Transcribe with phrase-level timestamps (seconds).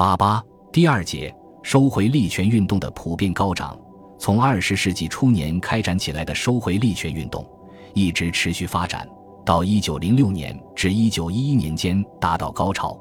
[0.00, 0.42] 八八
[0.72, 1.30] 第二节，
[1.62, 3.78] 收回利权运动的普遍高涨。
[4.18, 7.46] 从二十世纪初年开展起来的收回利权运动，
[7.92, 9.06] 一直持续发展
[9.44, 12.98] 到一九零六年至一九一一年间达到高潮。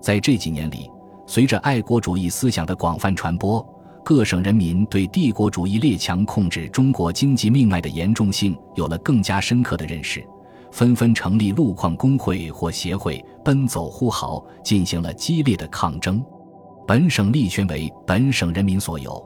[0.00, 0.90] 在这几年里，
[1.28, 3.64] 随着爱国主义思想的广泛传播，
[4.04, 10.26] 各省人民对帝国主义列强控制中国经济命脉的严重性有了更加深刻的认识，
[10.72, 16.20] 纷纷成立路矿工会或协会，奔走呼号，进行了激烈的抗争。
[16.86, 19.24] 本省利权为本省人民所有，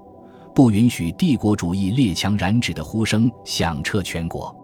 [0.55, 4.55] 不允许帝国主义列强染指的呼声响彻全国。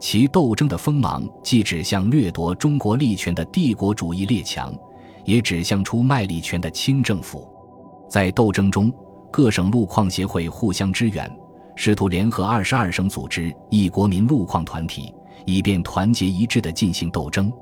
[0.00, 4.74] 其斗争的锋芒既指向掠夺中国利权的帝国主义列强，
[5.26, 7.46] 也指向出卖利权的清政府。
[8.08, 8.90] 在斗争中，
[9.30, 11.30] 各省路矿协会互相支援，
[11.76, 15.14] 试图联合二十二省组织一国民路矿团体，
[15.44, 17.52] 以便团结一致地进行斗争。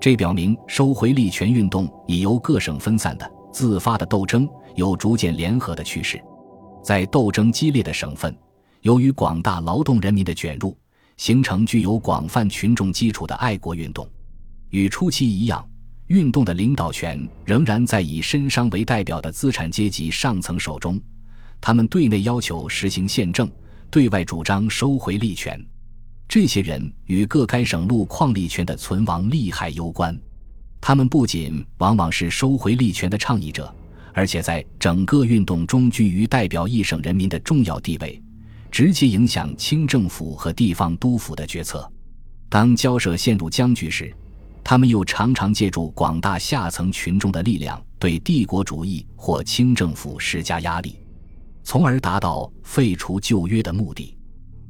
[0.00, 3.30] 这表明收回利权运动已由各省分散的。
[3.54, 6.20] 自发的斗争有逐渐联合的趋势，
[6.82, 8.36] 在斗争激烈的省份，
[8.82, 10.76] 由于广大劳动人民的卷入，
[11.18, 14.10] 形成具有广泛群众基础的爱国运动。
[14.70, 15.64] 与初期一样，
[16.08, 21.00] 运动的领导权仍然在以绅商为代表的资产阶级上层手中，
[21.60, 23.48] 他们对内要求实行宪政，
[23.88, 25.64] 对外主张收回利权。
[26.26, 30.18] 这些人与各该省路矿利权的存亡利害攸关。
[30.86, 33.74] 他们不仅往往是收回利权的倡议者，
[34.12, 38.22] 而且在整个运动中居于代表一省人民的重要地位，
[38.70, 41.90] 直接影响清政府和地方督府的决策。
[42.50, 44.14] 当交涉陷入僵局时，
[44.62, 50.98] 他们又常常借助广大下层群众的力量，对帝国主义或清政府施加压力，
[51.62, 54.14] 从而达到废除旧约的目的。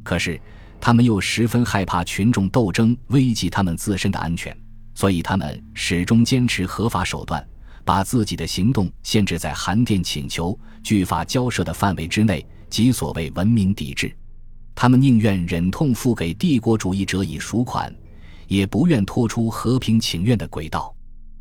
[0.05, 0.41] 可是，
[0.81, 4.57] 他们又十分害怕群众斗争危及他们自身的安全。
[4.95, 7.45] 所以，他们始终坚持合法手段，
[7.84, 14.14] 把自己的行动限制在函电请求、据法交涉的范围之内，即所谓文明抵制。
[14.75, 17.95] 他们宁愿忍痛付给帝国主义者以赎款，
[18.48, 20.95] 也不愿拖出和平请愿的轨道。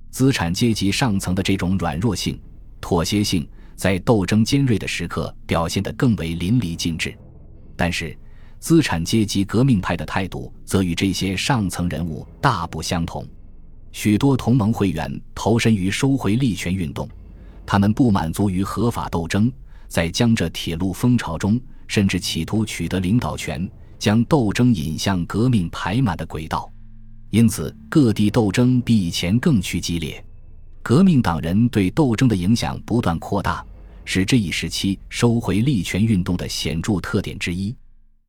[0.10, 2.40] 资产阶级上层的这种软弱性、
[2.80, 7.16] 妥协性，在斗争尖锐的时刻表现得更为淋漓尽致。
[7.76, 8.16] 但是，
[8.60, 13.28] 资产阶级革命派的态度则与这些上层人物大不相同。
[13.94, 17.08] 许多同盟会员投身于收回利权运动，
[17.66, 19.50] 他们不满足于合法斗争，
[19.88, 26.70] 在江浙铁路风潮中，甚至企图取得领导权，将斗争引向革命排满的轨道。
[27.30, 30.24] 因此，各地斗争比以前更趋激烈。
[30.82, 33.64] 革命党人对斗争的影响不断扩大，
[34.06, 37.74] 是这一时期收回利权运动的显著特点之一。